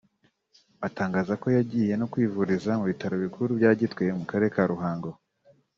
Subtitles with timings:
[0.87, 5.09] atangaza ko yagiye no kwivuriza ku Bitaro Bikuru bya Gitwe mu Karere ka Ruhango